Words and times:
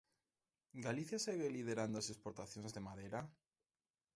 ¿Galicia 0.85 1.17
segue 1.25 1.53
liderando 1.57 1.95
as 1.99 2.11
exportacións 2.13 2.71
de 2.73 2.85
madeira? 2.87 3.19